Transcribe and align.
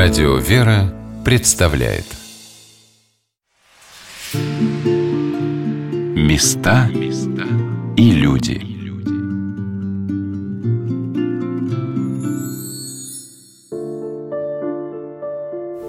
Радио 0.00 0.36
«Вера» 0.36 0.94
представляет. 1.24 2.04
Места 6.14 6.88
и 7.96 8.12
люди. 8.12 8.60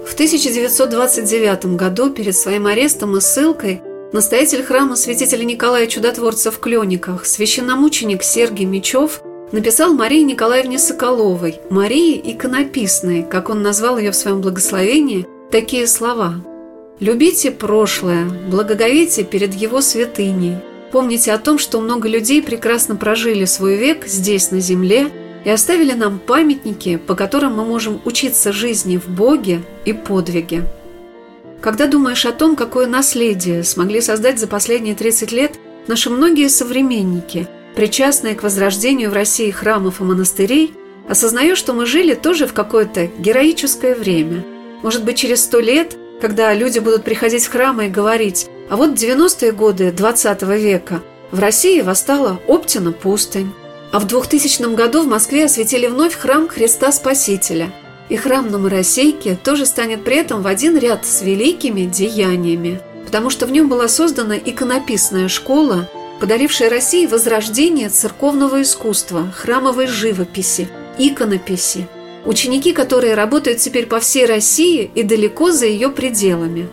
В 0.04 0.14
1929 0.14 1.76
году 1.76 2.10
перед 2.10 2.34
своим 2.34 2.66
арестом 2.66 3.16
и 3.16 3.20
ссылкой 3.20 3.80
настоятель 4.12 4.64
храма 4.64 4.96
святителя 4.96 5.44
Николая 5.44 5.86
Чудотворца 5.86 6.50
в 6.50 6.58
Клёниках, 6.58 7.26
священномученик 7.26 8.24
Сергий 8.24 8.64
Мечев– 8.64 9.22
написал 9.52 9.94
Марии 9.94 10.22
Николаевне 10.22 10.78
Соколовой, 10.78 11.60
Марии 11.70 12.20
иконописной, 12.32 13.22
как 13.22 13.50
он 13.50 13.62
назвал 13.62 13.98
ее 13.98 14.12
в 14.12 14.16
своем 14.16 14.40
благословении, 14.40 15.26
такие 15.50 15.86
слова. 15.86 16.34
«Любите 17.00 17.50
прошлое, 17.50 18.26
благоговейте 18.50 19.24
перед 19.24 19.54
его 19.54 19.80
святыней. 19.80 20.56
Помните 20.92 21.32
о 21.32 21.38
том, 21.38 21.58
что 21.58 21.80
много 21.80 22.08
людей 22.08 22.42
прекрасно 22.42 22.96
прожили 22.96 23.44
свой 23.44 23.76
век 23.76 24.06
здесь, 24.06 24.50
на 24.50 24.60
земле, 24.60 25.08
и 25.44 25.50
оставили 25.50 25.92
нам 25.94 26.18
памятники, 26.18 26.98
по 26.98 27.14
которым 27.14 27.56
мы 27.56 27.64
можем 27.64 28.00
учиться 28.04 28.52
жизни 28.52 28.98
в 28.98 29.08
Боге 29.08 29.62
и 29.86 29.94
подвиге. 29.94 30.64
Когда 31.62 31.86
думаешь 31.86 32.26
о 32.26 32.32
том, 32.32 32.56
какое 32.56 32.86
наследие 32.86 33.64
смогли 33.64 34.02
создать 34.02 34.38
за 34.38 34.46
последние 34.46 34.94
30 34.94 35.32
лет 35.32 35.52
наши 35.86 36.10
многие 36.10 36.48
современники– 36.48 37.48
причастные 37.74 38.34
к 38.34 38.42
возрождению 38.42 39.10
в 39.10 39.14
России 39.14 39.50
храмов 39.50 40.00
и 40.00 40.04
монастырей, 40.04 40.74
осознаю, 41.08 41.56
что 41.56 41.72
мы 41.72 41.86
жили 41.86 42.14
тоже 42.14 42.46
в 42.46 42.52
какое-то 42.52 43.06
героическое 43.18 43.94
время. 43.94 44.44
Может 44.82 45.04
быть, 45.04 45.18
через 45.18 45.44
сто 45.44 45.60
лет, 45.60 45.96
когда 46.20 46.52
люди 46.54 46.78
будут 46.78 47.04
приходить 47.04 47.44
в 47.44 47.50
храмы 47.50 47.86
и 47.86 47.90
говорить, 47.90 48.48
а 48.68 48.76
вот 48.76 48.90
90-е 48.90 49.52
годы 49.52 49.92
20 49.92 50.42
века 50.42 51.02
в 51.30 51.40
России 51.40 51.80
восстала 51.80 52.40
Оптина 52.46 52.92
пустынь, 52.92 53.52
а 53.92 53.98
в 53.98 54.06
2000 54.06 54.74
году 54.74 55.02
в 55.02 55.08
Москве 55.08 55.46
осветили 55.46 55.86
вновь 55.86 56.14
храм 56.14 56.48
Христа 56.48 56.92
Спасителя. 56.92 57.72
И 58.08 58.16
храм 58.16 58.50
на 58.50 58.58
Моросейке 58.58 59.38
тоже 59.42 59.66
станет 59.66 60.04
при 60.04 60.16
этом 60.16 60.42
в 60.42 60.46
один 60.46 60.76
ряд 60.76 61.06
с 61.06 61.22
великими 61.22 61.82
деяниями, 61.82 62.80
потому 63.04 63.30
что 63.30 63.46
в 63.46 63.52
нем 63.52 63.68
была 63.68 63.86
создана 63.88 64.36
иконописная 64.36 65.28
школа– 65.28 65.88
подарившая 66.20 66.68
России 66.68 67.06
возрождение 67.06 67.88
церковного 67.88 68.62
искусства, 68.62 69.32
храмовой 69.34 69.86
живописи, 69.86 70.68
иконописи. 70.98 71.88
Ученики, 72.26 72.72
которые 72.72 73.14
работают 73.14 73.58
теперь 73.58 73.86
по 73.86 73.98
всей 73.98 74.26
России 74.26 74.90
и 74.94 75.02
далеко 75.02 75.50
за 75.50 75.66
ее 75.66 75.88
пределами. 75.88 76.68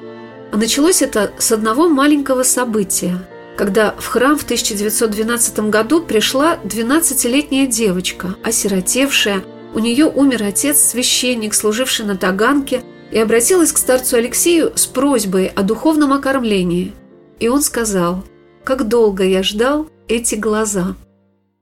А 0.52 0.58
началось 0.58 1.02
это 1.02 1.32
с 1.40 1.54
одного 1.54 1.88
маленького 1.88 2.44
события, 2.44 3.18
когда 3.56 3.96
в 3.98 4.06
храм 4.08 4.38
в 4.38 4.44
1912 4.44 5.60
году 5.70 6.02
пришла 6.02 6.58
12-летняя 6.66 7.66
девочка, 7.66 8.36
осиротевшая, 8.44 9.44
у 9.74 9.80
нее 9.80 10.06
умер 10.06 10.44
отец, 10.44 10.80
священник, 10.80 11.54
служивший 11.54 12.06
на 12.06 12.18
Таганке, 12.18 12.82
и 13.12 13.20
обратилась 13.20 13.72
к 13.72 13.78
старцу 13.78 14.18
Алексею 14.18 14.74
с 14.76 14.86
просьбой 14.86 15.48
о 15.48 15.64
духовном 15.64 16.12
окормлении. 16.12 16.94
И 17.40 17.48
он 17.48 17.62
сказал– 17.62 18.26
как 18.68 18.90
долго 18.90 19.24
я 19.24 19.44
ждал 19.44 19.88
эти 20.10 20.36
глаза. 20.36 20.98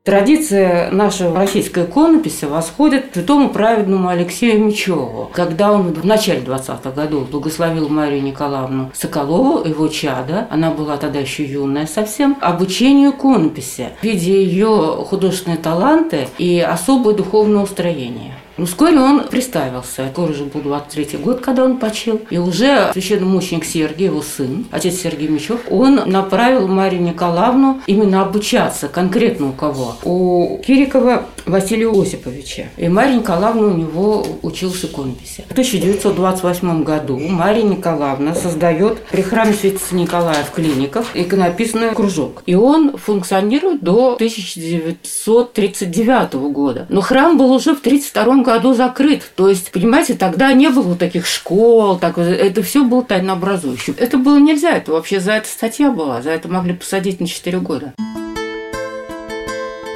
Традиция 0.03 0.89
нашего 0.89 1.35
российской 1.35 1.83
иконописи 1.85 2.45
восходит 2.45 3.09
к 3.09 3.13
святому 3.13 3.49
праведному 3.49 4.07
Алексею 4.09 4.65
Мечеву. 4.65 5.29
Когда 5.31 5.71
он 5.71 5.93
в 5.93 6.03
начале 6.03 6.41
20-х 6.41 6.89
годов 6.91 7.29
благословил 7.29 7.89
Марию 7.89 8.23
Николаевну 8.23 8.91
Соколову, 8.95 9.67
его 9.67 9.87
чада, 9.87 10.47
она 10.49 10.71
была 10.71 10.97
тогда 10.97 11.19
еще 11.19 11.43
юная 11.45 11.85
совсем, 11.85 12.37
обучению 12.41 13.11
иконописи, 13.11 13.89
видя 14.01 14.31
ее 14.31 15.05
художественные 15.07 15.59
таланты 15.59 16.27
и 16.39 16.59
особое 16.59 17.13
духовное 17.13 17.61
устроение. 17.61 18.34
Ну, 18.57 18.65
вскоре 18.65 18.99
он 18.99 19.27
приставился. 19.27 20.03
Это 20.03 20.21
уже 20.21 20.45
был 20.45 20.61
23 20.61 21.17
год, 21.19 21.41
когда 21.41 21.65
он 21.65 21.75
почил. 21.77 22.21
И 22.29 22.37
уже 22.37 22.89
священномученик 22.93 23.65
Сергий, 23.65 24.05
его 24.05 24.21
сын, 24.21 24.65
отец 24.71 24.95
Сергей 24.95 25.27
Мечев, 25.27 25.59
он 25.69 25.95
направил 26.05 26.65
Марию 26.67 27.01
Николаевну 27.01 27.81
именно 27.85 28.21
обучаться 28.21 28.87
конкретно 28.87 29.49
у 29.49 29.51
кого? 29.51 29.97
У 30.03 30.61
Кирикова 30.65 31.25
Василия 31.45 31.89
Осиповича. 31.89 32.67
И 32.77 32.87
Мария 32.87 33.19
Николаевна 33.19 33.67
у 33.67 33.75
него 33.75 34.25
учился 34.41 34.87
иконописи. 34.87 35.43
В 35.49 35.51
1928 35.51 36.83
году 36.83 37.19
Мария 37.19 37.63
Николаевна 37.63 38.35
создает 38.35 39.01
при 39.11 39.21
храме 39.21 39.51
Святителя 39.53 39.99
Николая 39.99 40.45
в 40.45 40.51
клиниках 40.51 41.07
иконописный 41.13 41.93
кружок. 41.93 42.41
И 42.45 42.55
он 42.55 42.95
функционирует 42.97 43.83
до 43.83 44.13
1939 44.13 46.33
года. 46.51 46.85
Но 46.87 47.01
храм 47.01 47.37
был 47.37 47.51
уже 47.51 47.75
в 47.75 47.79
1932 47.79 48.37
году 48.37 48.44
закрыт. 48.73 49.23
То 49.35 49.49
есть, 49.49 49.71
понимаете, 49.71 50.13
тогда 50.13 50.53
не 50.53 50.69
было 50.69 50.95
таких 50.95 51.25
школ, 51.25 51.97
так, 51.99 52.17
это 52.17 52.63
все 52.63 52.83
было 52.83 53.03
тайнообразующим. 53.03 53.95
Это 53.97 54.17
было 54.17 54.37
нельзя, 54.37 54.71
это 54.77 54.91
вообще 54.91 55.19
за 55.19 55.33
это 55.33 55.47
статья 55.47 55.91
была, 55.91 56.21
за 56.21 56.31
это 56.31 56.47
могли 56.47 56.73
посадить 56.73 57.19
на 57.19 57.27
4 57.27 57.59
года. 57.59 57.93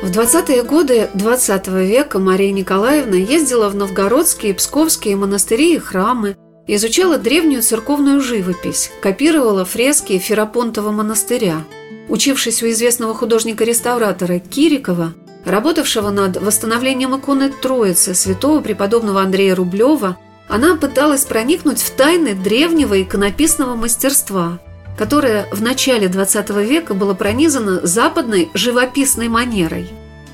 В 0.02 0.12
20-е 0.12 0.64
годы 0.64 1.10
20 1.14 1.68
века 1.68 2.20
Мария 2.20 2.52
Николаевна 2.52 3.18
ездила 3.18 3.68
в 3.70 3.76
новгородские 3.76 4.54
и 4.54 4.56
псковские 4.56 5.18
монастыри 5.18 5.76
и 5.76 5.78
храмы, 5.78 6.38
изучала 6.68 7.18
древнюю 7.18 7.62
церковную 7.62 8.22
живопись, 8.22 8.92
копировала 9.02 9.66
фрески 9.66 10.18
Ферапонтова 10.18 10.92
монастыря. 10.92 11.64
Учившись 12.08 12.64
у 12.64 12.70
известного 12.70 13.14
художника-реставратора 13.14 14.40
Кирикова, 14.40 15.14
работавшего 15.46 16.10
над 16.10 16.38
восстановлением 16.38 17.18
иконы 17.18 17.50
Троицы 17.50 18.14
святого 18.14 18.62
преподобного 18.62 19.22
Андрея 19.22 19.56
Рублева, 19.56 20.18
она 20.48 20.76
пыталась 20.76 21.26
проникнуть 21.26 21.82
в 21.82 21.92
тайны 21.92 22.34
древнего 22.34 23.02
иконописного 23.02 23.76
мастерства, 23.76 24.60
которое 24.98 25.48
в 25.52 25.62
начале 25.62 26.08
XX 26.08 26.66
века 26.66 26.94
было 26.94 27.14
пронизано 27.14 27.86
западной 27.86 28.50
живописной 28.54 29.28
манерой. 29.28 29.90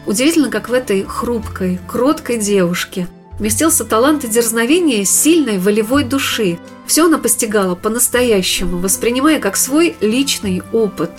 Удивительно, 0.06 0.50
как 0.50 0.70
в 0.70 0.74
этой 0.74 1.04
хрупкой, 1.04 1.80
кроткой 1.88 2.38
девушке 2.38 3.08
вместился 3.38 3.84
талант 3.84 4.24
и 4.24 4.30
дерзновение 4.30 5.04
сильной 5.04 5.58
волевой 5.58 6.06
души. 6.06 6.58
Все 6.86 7.06
она 7.06 7.18
постигала 7.18 7.76
по-настоящему, 7.76 8.78
воспринимая 8.78 9.40
как 9.40 9.58
свой 9.58 9.98
личный 10.00 10.64
опыт. 10.72 11.12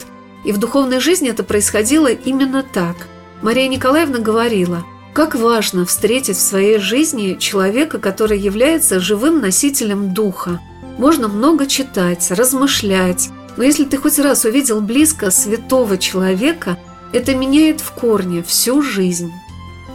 И 0.44 0.52
в 0.52 0.58
духовной 0.58 1.00
жизни 1.00 1.28
это 1.28 1.42
происходило 1.42 2.06
именно 2.06 2.62
так– 2.62 2.96
Мария 3.42 3.68
Николаевна 3.68 4.18
говорила, 4.18 4.84
как 5.12 5.34
важно 5.34 5.84
встретить 5.84 6.36
в 6.36 6.40
своей 6.40 6.78
жизни 6.78 7.36
человека, 7.38 7.98
который 7.98 8.38
является 8.38 9.00
живым 9.00 9.40
носителем 9.40 10.14
духа. 10.14 10.60
Можно 10.98 11.28
много 11.28 11.66
читать, 11.66 12.30
размышлять, 12.30 13.28
но 13.56 13.64
если 13.64 13.84
ты 13.84 13.98
хоть 13.98 14.18
раз 14.18 14.44
увидел 14.44 14.80
близко 14.80 15.30
святого 15.30 15.98
человека, 15.98 16.78
это 17.12 17.34
меняет 17.34 17.80
в 17.80 17.92
корне 17.92 18.42
всю 18.42 18.82
жизнь. 18.82 19.32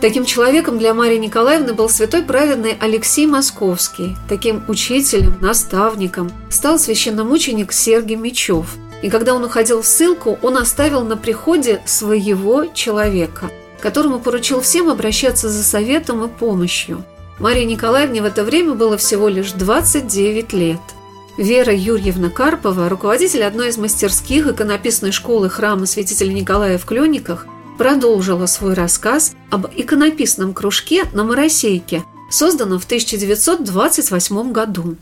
Таким 0.01 0.25
человеком 0.25 0.79
для 0.79 0.95
Марии 0.95 1.17
Николаевны 1.17 1.73
был 1.73 1.87
святой 1.89 2.23
праведный 2.23 2.75
Алексей 2.79 3.27
Московский. 3.27 4.17
Таким 4.27 4.63
учителем, 4.67 5.37
наставником 5.41 6.31
стал 6.49 6.79
священномученик 6.79 7.71
Сергий 7.71 8.15
Мечев– 8.15 8.65
и 9.01 9.09
когда 9.09 9.33
он 9.33 9.43
уходил 9.43 9.81
в 9.81 9.85
ссылку, 9.85 10.37
он 10.41 10.57
оставил 10.57 11.03
на 11.03 11.17
приходе 11.17 11.81
своего 11.85 12.65
человека, 12.65 13.49
которому 13.79 14.19
поручил 14.19 14.61
всем 14.61 14.89
обращаться 14.89 15.49
за 15.49 15.63
советом 15.63 16.23
и 16.23 16.27
помощью. 16.27 17.03
Марии 17.39 17.63
Николаевне 17.63 18.21
в 18.21 18.25
это 18.25 18.43
время 18.43 18.75
было 18.75 18.97
всего 18.97 19.27
лишь 19.27 19.51
29 19.53 20.53
лет. 20.53 20.79
Вера 21.37 21.73
Юрьевна 21.73 22.29
Карпова, 22.29 22.87
руководитель 22.89 23.43
одной 23.43 23.69
из 23.69 23.77
мастерских 23.77 24.47
иконописной 24.47 25.11
школы 25.11 25.49
храма 25.49 25.87
святителя 25.87 26.31
Николая 26.31 26.77
в 26.77 26.85
Клёниках, 26.85 27.47
продолжила 27.77 28.45
свой 28.45 28.75
рассказ 28.75 29.33
об 29.49 29.65
иконописном 29.75 30.53
кружке 30.53 31.05
на 31.13 31.23
Моросейке, 31.23 32.03
созданном 32.29 32.79
в 32.79 32.85
1928 32.85 34.51
году. 34.51 34.97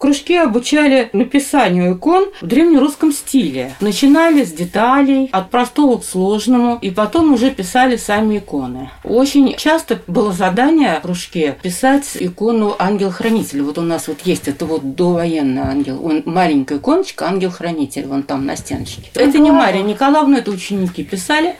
Кружки 0.00 0.34
обучали 0.34 1.10
написанию 1.12 1.94
икон 1.94 2.30
в 2.40 2.46
древнерусском 2.46 3.12
стиле. 3.12 3.74
Начинали 3.80 4.44
с 4.44 4.52
деталей, 4.52 5.28
от 5.30 5.50
простого 5.50 5.98
к 5.98 6.04
сложному, 6.04 6.78
и 6.80 6.90
потом 6.90 7.34
уже 7.34 7.50
писали 7.50 7.96
сами 7.96 8.38
иконы. 8.38 8.90
Очень 9.04 9.54
часто 9.56 10.00
было 10.06 10.32
задание 10.32 10.98
в 10.98 11.02
кружке 11.02 11.56
писать 11.62 12.16
икону 12.18 12.74
ангел-хранитель. 12.78 13.62
Вот 13.62 13.76
у 13.76 13.82
нас 13.82 14.08
вот 14.08 14.22
есть 14.24 14.48
это 14.48 14.64
вот 14.64 14.94
довоенный 14.94 15.62
ангел. 15.62 16.04
Он 16.04 16.22
маленькая 16.24 16.78
иконочка, 16.78 17.26
ангел-хранитель, 17.26 18.06
вон 18.06 18.22
там 18.22 18.46
на 18.46 18.56
стеночке. 18.56 19.10
Это 19.14 19.38
не 19.38 19.50
Мария 19.50 19.82
Николаевна, 19.82 20.38
это 20.38 20.50
ученики 20.50 21.04
писали. 21.04 21.56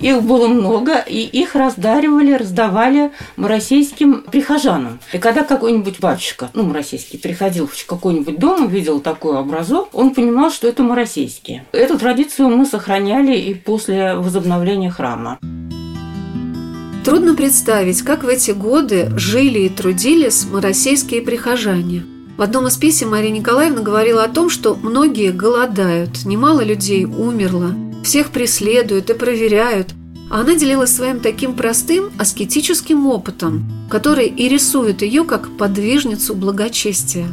Их 0.00 0.20
было 0.22 0.48
много, 0.48 0.98
и 0.98 1.20
их 1.20 1.54
раздаривали, 1.54 2.32
раздавали 2.32 3.12
российским 3.36 4.22
прихожанам. 4.22 4.98
И 5.12 5.18
когда 5.18 5.44
какой-нибудь 5.44 6.00
батюшка, 6.00 6.50
ну, 6.54 6.72
российский, 6.72 7.18
приходил 7.18 7.68
в 7.68 7.83
какой-нибудь 7.84 8.38
дом, 8.38 8.66
увидел 8.66 9.00
такой 9.00 9.38
образок, 9.38 9.88
он 9.92 10.14
понимал, 10.14 10.50
что 10.50 10.68
это 10.68 10.82
маросейские. 10.82 11.64
Эту 11.72 11.98
традицию 11.98 12.48
мы 12.48 12.66
сохраняли 12.66 13.36
и 13.36 13.54
после 13.54 14.14
возобновления 14.14 14.90
храма. 14.90 15.38
Трудно 17.04 17.34
представить, 17.34 18.00
как 18.00 18.24
в 18.24 18.28
эти 18.28 18.52
годы 18.52 19.10
жили 19.16 19.60
и 19.60 19.68
трудились 19.68 20.46
маросейские 20.50 21.20
прихожане. 21.20 22.04
В 22.38 22.42
одном 22.42 22.66
из 22.66 22.76
писем 22.76 23.10
Мария 23.10 23.30
Николаевна 23.30 23.82
говорила 23.82 24.24
о 24.24 24.28
том, 24.28 24.48
что 24.48 24.74
многие 24.74 25.30
голодают, 25.30 26.24
немало 26.24 26.62
людей 26.62 27.04
умерло, 27.04 27.74
всех 28.02 28.30
преследуют 28.30 29.10
и 29.10 29.14
проверяют, 29.14 29.94
а 30.30 30.40
она 30.40 30.54
делилась 30.54 30.96
своим 30.96 31.20
таким 31.20 31.54
простым 31.54 32.10
аскетическим 32.18 33.06
опытом, 33.06 33.70
который 33.90 34.26
и 34.26 34.48
рисует 34.48 35.02
ее 35.02 35.24
как 35.24 35.56
подвижницу 35.56 36.34
благочестия. 36.34 37.28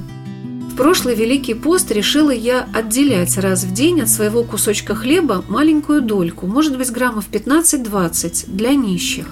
Прошлый 0.81 1.13
Великий 1.13 1.53
пост 1.53 1.91
решила 1.91 2.31
я 2.31 2.67
отделять 2.73 3.37
раз 3.37 3.65
в 3.65 3.71
день 3.71 4.01
от 4.01 4.09
своего 4.09 4.43
кусочка 4.43 4.95
хлеба 4.95 5.45
маленькую 5.47 6.01
дольку, 6.01 6.47
может 6.47 6.75
быть, 6.75 6.89
граммов 6.89 7.25
15-20, 7.31 8.45
для 8.47 8.73
нищих. 8.73 9.27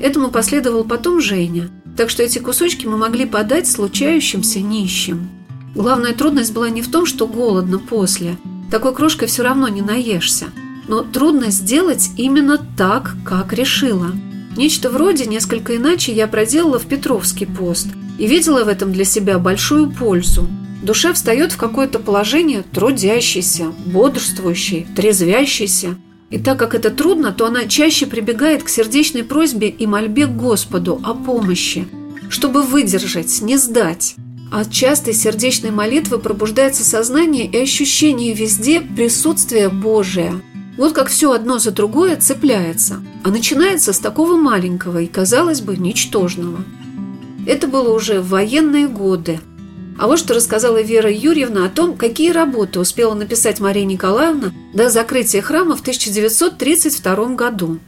Этому 0.00 0.32
последовал 0.32 0.82
потом 0.82 1.20
Женя, 1.20 1.70
так 1.96 2.10
что 2.10 2.24
эти 2.24 2.40
кусочки 2.40 2.86
мы 2.86 2.96
могли 2.96 3.26
подать 3.26 3.68
случающимся 3.68 4.58
нищим. 4.58 5.28
Главная 5.76 6.14
трудность 6.14 6.52
была 6.52 6.68
не 6.68 6.82
в 6.82 6.90
том, 6.90 7.06
что 7.06 7.28
голодно 7.28 7.78
после. 7.78 8.36
Такой 8.68 8.92
крошкой 8.92 9.28
все 9.28 9.44
равно 9.44 9.68
не 9.68 9.82
наешься– 9.82 10.46
но 10.88 11.02
трудно 11.02 11.50
сделать 11.50 12.10
именно 12.16 12.58
так, 12.76 13.14
как 13.24 13.52
решила. 13.52 14.10
Нечто 14.56 14.90
вроде 14.90 15.26
несколько 15.26 15.76
иначе 15.76 16.12
я 16.12 16.26
проделала 16.26 16.78
в 16.78 16.86
Петровский 16.86 17.46
пост 17.46 17.86
и 18.18 18.26
видела 18.26 18.64
в 18.64 18.68
этом 18.68 18.92
для 18.92 19.04
себя 19.04 19.38
большую 19.38 19.90
пользу. 19.90 20.48
Душа 20.82 21.12
встает 21.12 21.52
в 21.52 21.56
какое-то 21.56 21.98
положение 21.98 22.62
трудящейся, 22.62 23.72
бодрствующей, 23.86 24.86
трезвящейся. 24.94 25.96
И 26.30 26.38
так 26.38 26.58
как 26.58 26.74
это 26.74 26.90
трудно, 26.90 27.32
то 27.32 27.46
она 27.46 27.66
чаще 27.66 28.06
прибегает 28.06 28.62
к 28.62 28.68
сердечной 28.68 29.24
просьбе 29.24 29.68
и 29.68 29.86
мольбе 29.86 30.26
к 30.26 30.36
Господу 30.36 31.00
о 31.02 31.14
помощи, 31.14 31.88
чтобы 32.28 32.62
выдержать, 32.62 33.40
не 33.40 33.56
сдать. 33.56 34.16
От 34.52 34.70
частой 34.70 35.14
сердечной 35.14 35.70
молитвы 35.70 36.18
пробуждается 36.18 36.84
сознание 36.84 37.46
и 37.46 37.58
ощущение 37.58 38.32
везде 38.34 38.80
присутствия 38.80 39.68
Божия– 39.68 40.40
вот 40.78 40.92
как 40.92 41.08
все 41.08 41.32
одно 41.32 41.58
за 41.58 41.72
другое 41.72 42.14
цепляется, 42.14 43.02
а 43.24 43.30
начинается 43.30 43.92
с 43.92 43.98
такого 43.98 44.36
маленького 44.36 44.98
и, 44.98 45.08
казалось 45.08 45.60
бы, 45.60 45.76
ничтожного. 45.76 46.64
Это 47.48 47.66
было 47.66 47.92
уже 47.92 48.20
в 48.20 48.28
военные 48.28 48.86
годы. 48.86 49.40
А 49.98 50.06
вот 50.06 50.20
что 50.20 50.32
рассказала 50.32 50.80
Вера 50.80 51.10
Юрьевна 51.10 51.66
о 51.66 51.68
том, 51.68 51.96
какие 51.96 52.30
работы 52.30 52.78
успела 52.78 53.14
написать 53.14 53.58
Мария 53.58 53.84
Николаевна 53.84 54.52
до 54.72 54.90
закрытия 54.90 55.42
храма 55.42 55.76
в 55.76 55.80
1932 55.80 57.34
году. 57.34 57.80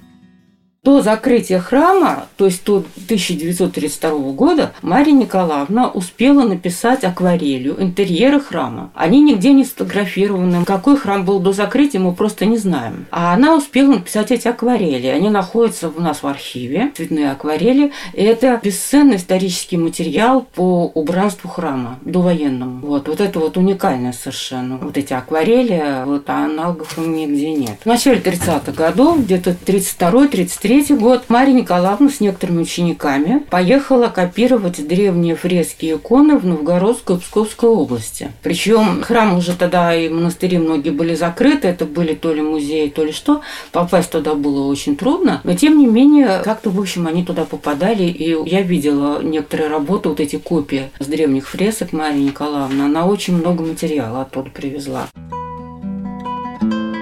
До 0.83 1.03
закрытия 1.03 1.59
храма, 1.59 2.25
то 2.39 2.47
есть 2.47 2.65
до 2.65 2.79
1932 2.79 4.33
года, 4.33 4.73
Мария 4.81 5.13
Николаевна 5.13 5.91
успела 5.91 6.43
написать 6.43 7.05
акварелью 7.05 7.77
интерьеры 7.79 8.41
храма. 8.41 8.91
Они 8.95 9.21
нигде 9.21 9.53
не 9.53 9.67
сфотографированы. 9.67 10.65
Какой 10.65 10.97
храм 10.97 11.27
был 11.27 11.39
до 11.39 11.53
закрытия, 11.53 12.01
мы 12.01 12.15
просто 12.15 12.47
не 12.47 12.57
знаем. 12.57 13.05
А 13.11 13.35
она 13.35 13.57
успела 13.57 13.93
написать 13.93 14.31
эти 14.31 14.49
акварели. 14.49 15.09
Они 15.09 15.29
находятся 15.29 15.91
у 15.95 16.01
нас 16.01 16.23
в 16.23 16.27
архиве, 16.27 16.93
цветные 16.97 17.31
акварели. 17.31 17.93
И 18.15 18.23
это 18.23 18.59
бесценный 18.63 19.17
исторический 19.17 19.77
материал 19.77 20.47
по 20.55 20.91
убранству 20.95 21.51
храма, 21.51 21.99
довоенному. 22.07 22.87
Вот, 22.87 23.07
вот 23.07 23.21
это 23.21 23.39
вот 23.39 23.59
уникальное 23.59 24.15
совершенно. 24.15 24.79
Вот 24.79 24.97
эти 24.97 25.13
акварели, 25.13 26.05
вот 26.07 26.31
аналогов 26.31 26.97
нигде 26.97 27.53
нет. 27.53 27.77
В 27.83 27.87
начале 27.87 28.19
30-х 28.19 28.73
годов, 28.73 29.19
где-то 29.25 29.51
32-33 29.51 30.70
1933 30.71 30.97
год 30.97 31.25
Мария 31.29 31.53
Николаевна 31.53 32.09
с 32.09 32.21
некоторыми 32.21 32.63
учениками 32.63 33.45
поехала 33.51 34.07
копировать 34.07 34.87
древние 34.87 35.35
фрески 35.35 35.87
и 35.87 35.95
иконы 35.95 36.39
в 36.39 36.47
Новгородской 36.47 37.17
и 37.17 37.19
Псковской 37.19 37.69
области. 37.69 38.31
Причем 38.41 39.03
храм 39.03 39.37
уже 39.37 39.57
тогда 39.57 39.93
и 39.93 40.09
монастыри 40.09 40.59
многие 40.59 40.91
были 40.91 41.17
закрыты, 41.17 41.67
это 41.67 41.87
были 41.87 42.15
то 42.15 42.33
ли 42.33 42.41
музеи, 42.41 42.89
то 42.89 43.03
ли 43.03 43.11
что. 43.11 43.41
Попасть 43.73 44.13
туда 44.13 44.37
было 44.37 44.69
очень 44.69 44.97
трудно, 44.97 45.41
но 45.43 45.55
тем 45.55 45.77
не 45.77 45.89
менее, 45.89 46.41
как-то, 46.45 46.71
в 46.71 46.79
общем, 46.79 47.09
они 47.09 47.25
туда 47.25 47.45
попадали, 47.45 48.05
и 48.05 48.37
я 48.49 48.63
видела 48.63 49.21
некоторые 49.21 49.71
работы, 49.71 50.09
вот 50.09 50.21
эти 50.21 50.37
копии 50.37 50.91
с 51.01 51.07
древних 51.07 51.49
фресок 51.49 51.93
Марии 51.93 52.23
Николаевны, 52.23 52.83
она 52.83 53.07
очень 53.07 53.37
много 53.37 53.65
материала 53.65 54.23
оттуда 54.23 54.51
привезла. 54.51 55.09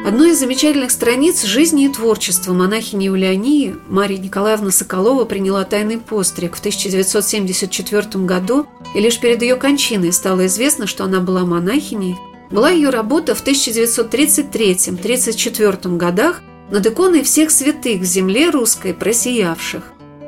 Одной 0.09 0.31
из 0.31 0.39
замечательных 0.39 0.91
страниц 0.91 1.45
жизни 1.45 1.85
и 1.85 1.89
творчества 1.91 2.55
монахини 2.55 3.05
Юлиании 3.05 3.77
Мария 3.89 4.19
Николаевна 4.19 4.71
Соколова 4.71 5.27
приняла 5.27 5.65
тайный 5.65 5.99
постриг 5.99 6.57
в 6.57 6.61
1974 6.61 8.25
году, 8.25 8.67
и 8.95 9.01
лишь 9.01 9.21
перед 9.21 9.43
ее 9.43 9.57
кончиной 9.57 10.15
стало 10.15 10.47
известно, 10.47 10.87
что 10.87 11.05
она 11.05 11.21
была 11.21 11.45
монахиней, 11.45 12.17
была 12.51 12.71
ее 12.71 12.89
работа 12.89 13.35
в 13.35 13.47
1933-34 13.47 15.97
годах 15.99 16.41
над 16.71 16.87
иконой 16.87 17.23
всех 17.23 17.51
святых 17.51 18.01
в 18.01 18.05
земле 18.05 18.49
русской 18.49 18.95
просиявших. 18.95 19.83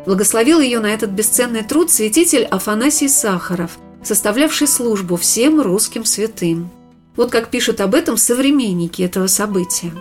Благословил 0.05 0.61
ее 0.61 0.81
на 0.81 0.93
этот 0.93 1.09
бесценный 1.09 1.63
труд 1.63 1.91
святитель 1.91 2.45
Афанасий 2.45 3.09
Сахаров, 3.09 3.79
составлявший 4.05 4.67
службу 4.67 5.17
всем 5.17 5.59
русским 5.59 6.05
святым. 6.05 6.71
Вот 7.21 7.31
как 7.31 7.49
пишут 7.49 7.83
об 7.83 7.95
этом 7.95 8.17
современники 8.17 9.03
этого 9.03 9.27
события. 9.27 9.93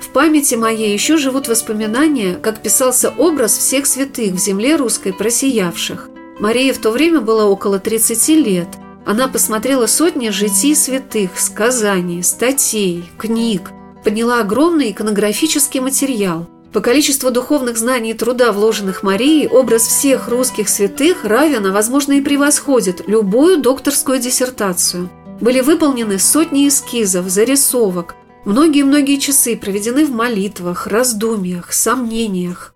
В 0.00 0.10
памяти 0.10 0.54
моей 0.54 0.92
еще 0.92 1.16
живут 1.16 1.48
воспоминания, 1.48 2.36
как 2.36 2.62
писался 2.62 3.12
образ 3.18 3.58
всех 3.58 3.84
святых 3.84 4.34
в 4.34 4.38
земле 4.38 4.76
русской 4.76 5.12
просиявших. 5.12 6.08
Марии 6.38 6.70
в 6.70 6.78
то 6.78 6.92
время 6.92 7.20
было 7.20 7.46
около 7.46 7.80
30 7.80 8.28
лет. 8.46 8.68
Она 9.04 9.26
посмотрела 9.26 9.86
сотни 9.86 10.28
житий 10.28 10.76
святых, 10.76 11.36
сказаний, 11.36 12.22
статей, 12.22 13.10
книг, 13.18 13.72
подняла 14.04 14.38
огромный 14.38 14.92
иконографический 14.92 15.80
материал. 15.80 16.46
По 16.72 16.78
количеству 16.78 17.32
духовных 17.32 17.76
знаний 17.76 18.12
и 18.12 18.14
труда, 18.14 18.52
вложенных 18.52 19.02
Марией, 19.02 19.48
образ 19.48 19.82
всех 19.82 20.28
русских 20.28 20.68
святых 20.68 21.24
равен, 21.24 21.66
а 21.66 21.72
возможно 21.72 22.12
и 22.12 22.20
превосходит 22.20 23.08
любую 23.08 23.60
докторскую 23.60 24.20
диссертацию– 24.20 25.10
были 25.40 25.60
выполнены 25.60 26.18
сотни 26.18 26.68
эскизов, 26.68 27.28
зарисовок. 27.28 28.16
Многие-многие 28.44 29.18
часы 29.18 29.56
проведены 29.56 30.04
в 30.04 30.10
молитвах, 30.10 30.86
раздумьях, 30.86 31.72
сомнениях. 31.72 32.71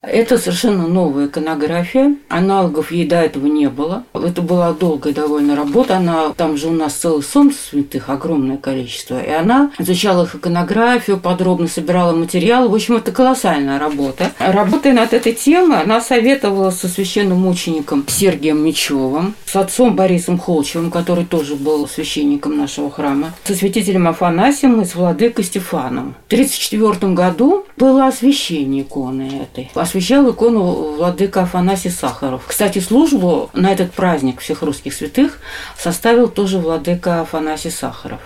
Это 0.00 0.38
совершенно 0.38 0.86
новая 0.86 1.26
иконография. 1.26 2.14
Аналогов 2.28 2.92
ей 2.92 3.04
до 3.04 3.16
этого 3.16 3.48
не 3.48 3.68
было. 3.68 4.04
Это 4.14 4.42
была 4.42 4.72
долгая 4.72 5.12
довольно 5.12 5.56
работа. 5.56 5.96
Она, 5.96 6.32
там 6.36 6.56
же 6.56 6.68
у 6.68 6.72
нас 6.72 6.92
целый 6.92 7.24
сон 7.24 7.52
святых, 7.52 8.08
огромное 8.08 8.58
количество. 8.58 9.20
И 9.20 9.28
она 9.28 9.72
изучала 9.76 10.22
их 10.22 10.36
иконографию, 10.36 11.18
подробно 11.18 11.66
собирала 11.66 12.12
материалы. 12.12 12.68
В 12.68 12.76
общем, 12.76 12.94
это 12.94 13.10
колоссальная 13.10 13.80
работа. 13.80 14.30
Работая 14.38 14.92
над 14.92 15.12
этой 15.12 15.32
темой, 15.32 15.82
она 15.82 16.00
советовала 16.00 16.70
со 16.70 16.86
священным 16.86 17.40
мучеником 17.40 18.04
Сергием 18.06 18.64
Мечевым, 18.64 19.34
с 19.46 19.56
отцом 19.56 19.96
Борисом 19.96 20.38
Холчевым, 20.38 20.92
который 20.92 21.24
тоже 21.24 21.56
был 21.56 21.88
священником 21.88 22.56
нашего 22.56 22.88
храма, 22.88 23.34
со 23.42 23.52
святителем 23.52 24.06
Афанасием 24.06 24.80
и 24.80 24.84
с 24.84 24.94
владыкой 24.94 25.44
Стефаном. 25.44 26.14
В 26.28 26.32
1934 26.32 27.14
году 27.14 27.66
было 27.76 28.06
освящение 28.06 28.82
иконы 28.82 29.42
этой 29.42 29.70
освящал 29.88 30.30
икону 30.30 30.96
владыка 30.96 31.42
Афанасий 31.42 31.90
Сахаров. 31.90 32.42
Кстати, 32.46 32.78
службу 32.78 33.48
на 33.54 33.72
этот 33.72 33.92
праздник 33.92 34.40
всех 34.40 34.62
русских 34.62 34.92
святых 34.92 35.38
составил 35.78 36.28
тоже 36.28 36.58
владыка 36.58 37.22
Афанасий 37.22 37.70
Сахаров. 37.70 38.20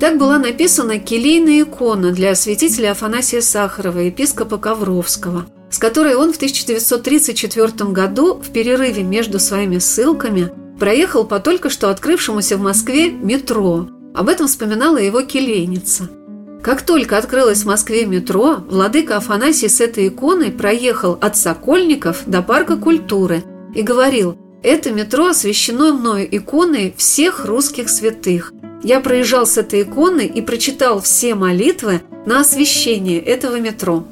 Так 0.00 0.16
была 0.16 0.38
написана 0.38 0.98
келейная 0.98 1.62
икона 1.64 2.10
для 2.10 2.34
святителя 2.34 2.92
Афанасия 2.92 3.42
Сахарова, 3.42 3.98
епископа 3.98 4.56
Ковровского, 4.56 5.44
с 5.70 5.76
которой 5.76 6.14
он 6.14 6.32
в 6.32 6.36
1934 6.36 7.90
году 7.90 8.40
в 8.40 8.50
перерыве 8.50 9.02
между 9.02 9.38
своими 9.38 9.76
ссылками 9.76 10.50
проехал 10.78 11.26
по 11.26 11.38
только 11.38 11.68
что 11.68 11.90
открывшемуся 11.90 12.56
в 12.56 12.62
Москве 12.62 13.10
метро. 13.10 13.88
Об 14.14 14.28
этом 14.30 14.46
вспоминала 14.46 14.96
его 14.96 15.20
келейница. 15.20 16.08
Как 16.62 16.82
только 16.82 17.16
открылось 17.16 17.62
в 17.62 17.66
Москве 17.66 18.04
метро, 18.04 18.58
владыка 18.68 19.16
Афанасий 19.16 19.68
с 19.68 19.80
этой 19.80 20.08
иконой 20.08 20.52
проехал 20.52 21.16
от 21.20 21.36
Сокольников 21.36 22.22
до 22.26 22.42
Парка 22.42 22.76
культуры 22.76 23.42
и 23.74 23.80
говорил 23.82 24.36
«Это 24.62 24.90
метро 24.90 25.28
освящено 25.28 25.94
мною 25.94 26.28
иконой 26.30 26.92
всех 26.98 27.46
русских 27.46 27.88
святых. 27.88 28.52
Я 28.82 29.00
проезжал 29.00 29.46
с 29.46 29.56
этой 29.56 29.82
иконой 29.82 30.26
и 30.26 30.42
прочитал 30.42 31.00
все 31.00 31.34
молитвы 31.34 32.02
на 32.26 32.40
освящение 32.40 33.20
этого 33.20 33.58
метро». 33.58 34.04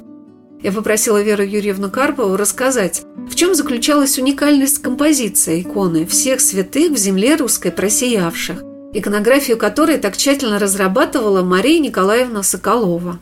Я 0.62 0.73
попросила 0.73 1.23
Веру 1.23 1.45
Юрьевну 1.45 1.90
Карпову 1.90 2.37
рассказать, 2.37 3.02
в 3.31 3.35
чем 3.35 3.55
заключалась 3.55 4.19
уникальность 4.19 4.78
композиции 4.78 5.61
иконы 5.61 6.07
всех 6.07 6.40
святых 6.40 6.93
в 6.93 6.97
земле 6.97 7.37
русской 7.37 7.71
просиявших, 7.71 8.64
иконографию 8.99 9.59
которой 9.59 9.99
так 9.99 10.17
тщательно 10.17 10.59
разрабатывала 10.59 11.43
Мария 11.43 11.81
Николаевна 11.81 12.43
Соколова. 12.43 13.19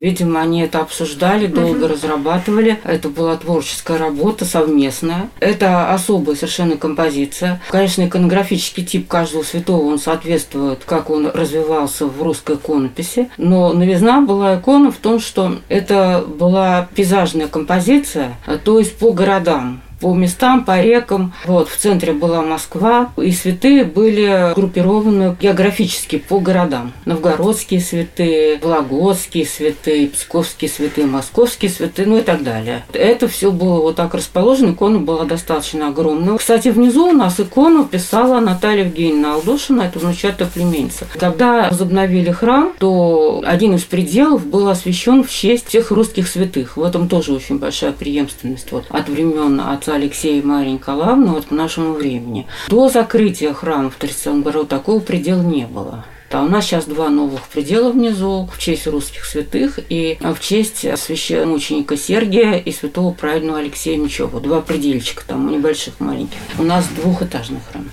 Видимо, 0.00 0.40
они 0.40 0.62
это 0.62 0.80
обсуждали, 0.80 1.46
долго 1.46 1.84
угу. 1.84 1.88
разрабатывали. 1.88 2.80
Это 2.84 3.10
была 3.10 3.36
творческая 3.36 3.98
работа 3.98 4.46
совместная. 4.46 5.28
Это 5.40 5.92
особая 5.92 6.36
совершенно 6.36 6.78
композиция. 6.78 7.60
Конечно, 7.68 8.06
иконографический 8.06 8.82
тип 8.82 9.08
каждого 9.08 9.42
святого, 9.42 9.84
он 9.84 9.98
соответствует, 9.98 10.84
как 10.86 11.10
он 11.10 11.26
развивался 11.26 12.06
в 12.06 12.22
русской 12.22 12.56
иконописи. 12.56 13.28
Но 13.36 13.74
новизна 13.74 14.22
была 14.22 14.58
икона 14.58 14.90
в 14.90 14.96
том, 14.96 15.20
что 15.20 15.58
это 15.68 16.24
была 16.26 16.88
пейзажная 16.94 17.48
композиция, 17.48 18.38
то 18.64 18.78
есть 18.78 18.96
по 18.96 19.12
городам 19.12 19.82
по 20.00 20.14
местам, 20.14 20.64
по 20.64 20.80
рекам. 20.80 21.32
Вот, 21.46 21.68
в 21.68 21.76
центре 21.76 22.12
была 22.12 22.42
Москва, 22.42 23.12
и 23.16 23.32
святые 23.32 23.84
были 23.84 24.54
группированы 24.54 25.36
географически 25.40 26.18
по 26.18 26.40
городам. 26.40 26.92
Новгородские 27.04 27.80
святые, 27.80 28.58
Вологодские 28.62 29.46
святые, 29.46 30.08
Псковские 30.08 30.70
святые, 30.70 31.06
Московские 31.06 31.70
святые, 31.70 32.08
ну 32.08 32.18
и 32.18 32.22
так 32.22 32.42
далее. 32.42 32.84
Это 32.92 33.28
все 33.28 33.50
было 33.50 33.80
вот 33.80 33.96
так 33.96 34.14
расположено, 34.14 34.72
икона 34.72 34.98
была 34.98 35.24
достаточно 35.24 35.88
огромная. 35.88 36.38
Кстати, 36.38 36.68
внизу 36.68 37.08
у 37.08 37.12
нас 37.12 37.38
икону 37.38 37.84
писала 37.84 38.40
Наталья 38.40 38.84
Евгеньевна 38.84 39.34
Алдошина, 39.34 39.82
это 39.82 39.98
внучатая 39.98 40.48
племенница. 40.48 41.06
Когда 41.18 41.68
возобновили 41.68 42.30
храм, 42.30 42.72
то 42.78 43.42
один 43.44 43.74
из 43.74 43.82
пределов 43.84 44.46
был 44.46 44.68
освящен 44.68 45.24
в 45.24 45.30
честь 45.30 45.68
всех 45.68 45.90
русских 45.90 46.28
святых. 46.28 46.76
В 46.76 46.82
этом 46.82 47.08
тоже 47.08 47.32
очень 47.32 47.58
большая 47.58 47.92
преемственность 47.92 48.72
вот, 48.72 48.84
от 48.88 49.08
времен 49.08 49.60
отца 49.60 49.89
отца 49.90 49.94
Алексея 49.94 50.40
и 50.40 50.44
Марии 50.44 50.72
Николаевны 50.72 51.32
вот 51.32 51.46
к 51.46 51.50
нашему 51.50 51.92
времени. 51.94 52.46
До 52.68 52.88
закрытия 52.88 53.52
храма 53.52 53.90
в 53.90 53.96
37 53.96 54.42
году 54.42 54.64
такого 54.64 55.00
предела 55.00 55.42
не 55.42 55.66
было. 55.66 56.04
А 56.32 56.44
у 56.44 56.48
нас 56.48 56.64
сейчас 56.64 56.84
два 56.84 57.08
новых 57.08 57.42
предела 57.48 57.90
внизу 57.90 58.48
в 58.54 58.58
честь 58.58 58.86
русских 58.86 59.24
святых 59.24 59.80
и 59.88 60.16
в 60.20 60.38
честь 60.38 60.86
священномученика 60.96 61.96
Сергия 61.96 62.54
и 62.54 62.70
святого 62.70 63.12
праведного 63.12 63.58
Алексея 63.58 63.98
Мечева. 63.98 64.40
Два 64.40 64.60
предельчика 64.60 65.24
там, 65.26 65.50
небольших, 65.50 65.98
маленьких. 65.98 66.38
У 66.58 66.62
нас 66.62 66.86
двухэтажный 67.02 67.58
храм. 67.70 67.90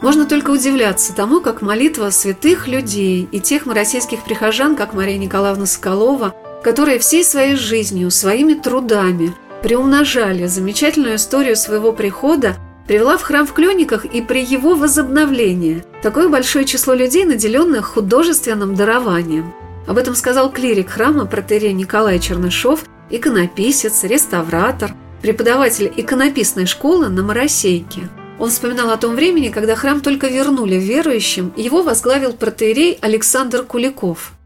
Можно 0.00 0.26
только 0.26 0.52
удивляться 0.52 1.14
тому, 1.14 1.40
как 1.40 1.60
молитва 1.60 2.10
святых 2.10 2.66
людей 2.66 3.28
и 3.30 3.40
тех 3.40 3.66
российских 3.66 4.24
прихожан, 4.24 4.74
как 4.74 4.94
Мария 4.94 5.18
Николаевна 5.18 5.66
Соколова– 5.66 6.34
которые 6.62 6.98
всей 6.98 7.24
своей 7.24 7.56
жизнью, 7.56 8.10
своими 8.10 8.54
трудами 8.54 9.34
приумножали 9.62 10.46
замечательную 10.46 11.16
историю 11.16 11.56
своего 11.56 11.92
прихода, 11.92 12.56
привела 12.86 13.16
в 13.16 13.22
храм 13.22 13.46
в 13.46 13.52
Клёниках 13.52 14.04
и 14.04 14.22
при 14.22 14.44
его 14.44 14.74
возобновлении 14.74 15.84
такое 16.02 16.28
большое 16.28 16.64
число 16.64 16.94
людей, 16.94 17.24
наделенных 17.24 17.86
художественным 17.86 18.74
дарованием. 18.74 19.52
Об 19.86 19.98
этом 19.98 20.14
сказал 20.14 20.50
клирик 20.50 20.90
храма 20.90 21.26
протерей 21.26 21.72
Николай 21.72 22.18
Чернышов, 22.18 22.84
иконописец, 23.10 24.04
реставратор, 24.04 24.94
преподаватель 25.22 25.92
иконописной 25.96 26.66
школы 26.66 27.08
на 27.08 27.22
Моросейке. 27.22 28.08
Он 28.38 28.50
вспоминал 28.50 28.90
о 28.90 28.96
том 28.96 29.16
времени, 29.16 29.48
когда 29.48 29.74
храм 29.74 30.00
только 30.00 30.28
вернули 30.28 30.76
верующим, 30.76 31.52
его 31.56 31.82
возглавил 31.82 32.32
протеерей 32.34 32.98
Александр 33.00 33.64
Куликов– 33.64 34.32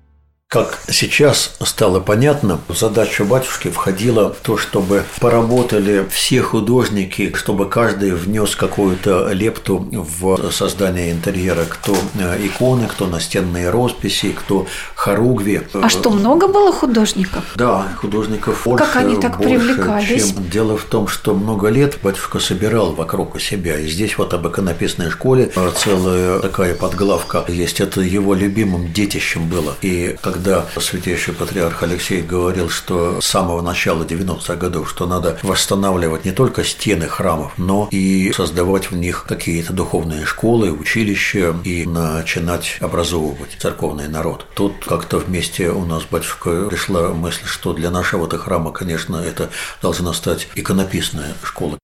как 0.53 0.81
сейчас 0.87 1.55
стало 1.63 1.99
понятно, 2.01 2.61
в 2.69 2.77
задачу 2.77 3.25
батюшки 3.25 3.71
входило 3.71 4.37
то, 4.43 4.59
чтобы 4.59 5.05
поработали 5.19 6.07
все 6.11 6.43
художники, 6.43 7.33
чтобы 7.35 7.71
каждый 7.71 8.11
внес 8.11 8.55
какую-то 8.55 9.33
лепту 9.33 9.79
в 9.91 10.53
создание 10.53 11.11
интерьера. 11.11 11.65
Кто 11.65 11.97
э, 12.19 12.37
иконы, 12.47 12.87
кто 12.87 13.07
настенные 13.07 13.71
росписи, 13.71 14.33
кто 14.33 14.67
хоругви. 14.95 15.63
А 15.73 15.89
что, 15.89 16.11
много 16.11 16.49
было 16.49 16.71
художников? 16.71 17.45
Да, 17.55 17.89
художников 17.97 18.65
больше. 18.67 18.85
Как 18.85 18.97
они 18.97 19.17
так 19.17 19.39
больше, 19.39 19.55
привлекались? 19.55 20.35
Чем... 20.35 20.51
Дело 20.51 20.77
в 20.77 20.85
том, 20.85 21.09
что 21.09 21.35
много 21.35 21.69
лет 21.69 21.97
батюшка 22.03 22.41
собирал 22.41 22.93
вокруг 22.93 23.41
себя. 23.41 23.79
И 23.79 23.89
здесь 23.89 24.19
вот 24.19 24.35
об 24.35 24.47
иконописной 24.47 25.11
школе 25.11 25.51
целая 25.77 26.41
такая 26.41 26.75
подглавка 26.75 27.43
есть. 27.49 27.81
Это 27.81 28.03
его 28.03 28.35
любимым 28.35 28.93
детищем 28.93 29.49
было. 29.49 29.77
И 29.81 30.15
когда 30.21 30.42
когда 30.43 30.67
святейший 30.81 31.35
патриарх 31.35 31.85
Алексей 31.85 32.21
говорил, 32.21 32.69
что 32.69 33.21
с 33.21 33.27
самого 33.27 33.61
начала 33.63 34.03
90-х 34.03 34.57
годов, 34.57 34.91
что 34.91 35.07
надо 35.07 35.39
восстанавливать 35.45 36.25
не 36.25 36.33
только 36.33 36.65
стены 36.65 37.07
храмов, 37.07 37.53
но 37.59 37.89
и 37.93 38.33
создавать 38.35 38.91
в 38.91 38.97
них 38.97 39.25
какие-то 39.29 39.73
духовные 39.73 40.25
школы, 40.25 40.73
училища 40.73 41.55
и 41.63 41.87
начинать 41.87 42.79
образовывать 42.81 43.57
церковный 43.61 44.09
народ. 44.09 44.45
Тут 44.57 44.85
как-то 44.85 45.19
вместе 45.19 45.71
у 45.71 45.85
нас 45.85 46.03
батюшка 46.11 46.65
пришла 46.65 47.11
мысль, 47.11 47.45
что 47.45 47.73
для 47.73 47.93
нашего-то 47.93 48.37
храма, 48.37 48.73
конечно, 48.73 49.19
это 49.19 49.49
должна 49.81 50.13
стать 50.13 50.49
иконописная 50.57 51.35
школа. 51.45 51.79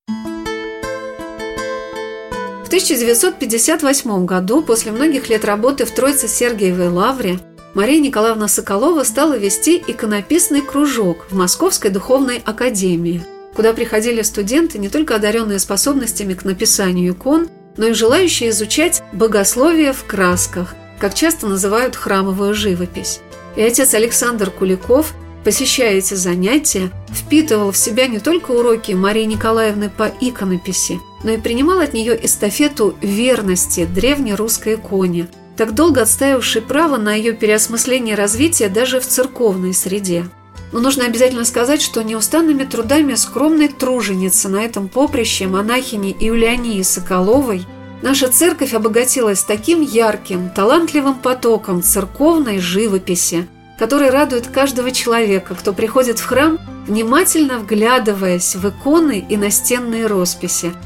В 2.65 2.67
1958 2.67 4.27
году, 4.27 4.63
после 4.63 4.91
многих 4.91 5.29
лет 5.29 5.45
работы 5.45 5.85
в 5.87 5.95
Троице-Сергиевой 5.95 6.89
лавре, 6.89 7.39
Мария 7.75 8.01
Николаевна 8.01 8.49
Соколова 8.49 9.05
стала 9.05 9.37
вести 9.37 9.83
иконописный 9.87 10.63
кружок 10.63 11.27
в 11.31 11.37
Московской 11.37 11.91
духовной 11.91 12.41
академии, 12.45 13.23
куда 13.55 13.75
приходили 13.75 14.23
студенты, 14.23 14.79
не 14.79 14.89
только 14.89 15.17
одаренные 15.17 15.59
способностями 15.59 16.35
к 16.35 16.45
написанию 16.45 17.13
икон, 17.13 17.49
но 17.77 17.89
и 17.89 17.93
желающие 17.93 18.51
изучать 18.51 19.03
богословие 19.13 19.93
в 19.93 20.05
красках, 20.05 20.75
как 20.99 21.15
часто 21.15 21.47
называют 21.47 21.95
храмовую 21.95 22.55
живопись. 22.55 23.21
И 23.55 23.63
отец 23.63 23.93
Александр 23.95 24.51
Куликов, 24.51 25.13
посещая 25.45 25.95
эти 25.95 26.15
занятия, 26.15 26.91
впитывал 27.11 27.73
в 27.73 27.77
себя 27.77 28.07
не 28.07 28.19
только 28.19 28.53
уроки 28.53 28.93
Марии 28.93 29.25
Николаевны 29.25 29.91
по 29.91 30.11
иконописи, 30.21 30.99
но 31.23 31.33
и 31.33 31.37
принимал 31.37 31.81
от 31.81 31.93
нее 31.93 32.19
эстафету 32.25 32.97
верности 33.03 33.85
древней 33.85 34.35
русской 34.35 34.75
иконе– 34.75 35.29
так 35.59 35.75
долго 35.75 36.03
отстаивавший 36.03 36.63
право 36.63 36.99
на 36.99 37.13
ее 37.15 37.33
переосмысление 37.33 38.15
и 38.15 38.17
развитие 38.17 38.69
даже 38.69 39.01
в 39.01 39.07
церковной 39.07 39.75
среде. 39.75 40.25
Но 40.71 40.79
нужно 40.79 41.05
обязательно 41.05 41.45
сказать, 41.45 41.83
что 41.83 42.05
неустанными 42.05 42.63
трудами 42.63 43.15
скромной 43.15 43.67
труженицы 43.67 44.49
на 44.49 44.63
этом 44.63 44.89
поприще 44.89 45.49
монахини 45.49 46.17
Иулиании 46.21 46.81
Соколовой 46.83 47.67
наша 48.03 48.29
церковь 48.29 48.73
обогатилась 48.73 49.43
таким 49.43 49.81
ярким, 49.81 50.49
талантливым 50.51 51.17
потоком 51.17 51.83
церковной 51.83 52.61
живописи, 52.61 53.49
который 53.81 54.11
радует 54.11 54.47
каждого 54.47 54.93
человека, 54.93 55.57
кто 55.57 55.73
приходит 55.73 56.21
в 56.21 56.27
храм, 56.27 56.61
внимательно 56.87 57.59
вглядываясь 57.59 58.55
в 58.55 58.69
иконы 58.69 59.27
и 59.29 59.37
настенные 59.37 60.07
росписи– 60.07 60.73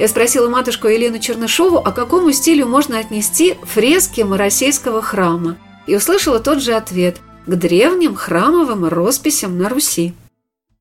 я 0.00 0.08
спросила 0.08 0.48
матушку 0.48 0.88
Елену 0.88 1.20
Чернышову, 1.20 1.78
а 1.78 1.92
какому 1.92 2.32
стилю 2.32 2.66
можно 2.66 2.98
отнести 2.98 3.54
фрески 3.62 4.22
Моросейского 4.22 5.00
храма, 5.00 5.56
и 5.86 5.94
услышала 5.94 6.40
тот 6.40 6.60
же 6.60 6.72
ответ– 6.72 7.18
к 7.46 7.56
древним 7.56 8.14
храмовым 8.14 8.86
росписям 8.86 9.58
на 9.58 9.68
Руси. 9.68 10.14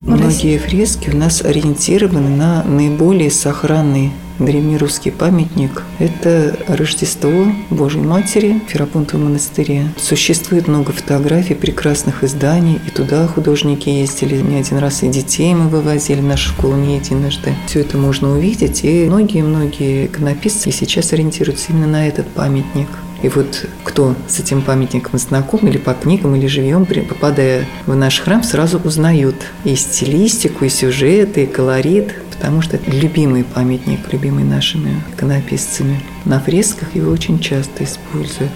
Многие 0.01 0.57
фрески 0.57 1.09
у 1.09 1.17
нас 1.17 1.41
ориентированы 1.41 2.29
на 2.29 2.63
наиболее 2.63 3.31
сохранный 3.31 4.11
древнерусский 4.39 5.11
памятник– 5.11 5.83
это 5.99 6.57
Рождество 6.67 7.47
Божьей 7.69 8.01
Матери 8.01 8.61
в 8.65 8.71
Ферапонтовом 8.71 9.25
монастыре. 9.25 9.87
Существует 9.97 10.67
много 10.67 10.91
фотографий, 10.91 11.55
прекрасных 11.55 12.23
изданий, 12.23 12.79
и 12.87 12.89
туда 12.89 13.27
художники 13.27 13.89
ездили 13.89 14.41
не 14.41 14.57
один 14.57 14.77
раз, 14.77 15.03
и 15.03 15.07
детей 15.07 15.53
мы 15.53 15.69
вывозили 15.69 16.21
в 16.21 16.25
нашу 16.25 16.49
школу 16.49 16.75
не 16.75 16.97
единожды. 16.97 17.53
Все 17.67 17.81
это 17.81 17.97
можно 17.97 18.31
увидеть, 18.31 18.83
и 18.83 19.05
многие-многие 19.05 20.05
иконописцы 20.05 20.71
сейчас 20.71 21.13
ориентируются 21.13 21.71
именно 21.71 21.87
на 21.87 22.07
этот 22.07 22.27
памятник. 22.27 22.87
И 23.21 23.27
вот 23.27 23.65
кто 23.83 24.15
с 24.29 24.39
этим 24.39 24.61
памятником 24.61 25.19
знаком, 25.19 25.67
или 25.67 25.77
по 25.77 25.93
книгам, 25.93 26.35
или 26.35 26.47
живьем, 26.47 26.85
попадая 26.85 27.65
в 27.85 27.93
наш 27.93 28.21
храм, 28.21 28.43
сразу 28.43 28.79
узнают 28.79 29.35
и 29.65 29.75
стилистику, 29.75 30.63
и 30.63 30.69
сюжеты, 30.69 31.43
и 31.43 31.47
колорит, 31.47 32.15
потому 32.39 32.61
что 32.61 32.77
это 32.77 32.89
любимый 32.91 33.43
памятник, 33.43 33.99
любимый 34.13 34.45
нашими 34.45 35.01
иконописцами. 35.13 35.99
На 36.23 36.39
фресках 36.39 36.95
его 36.95 37.11
очень 37.11 37.37
часто 37.39 37.83
используют. 37.83 38.51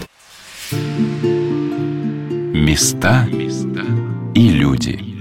Места 2.53 3.27
и 4.33 4.47
люди. 4.47 5.12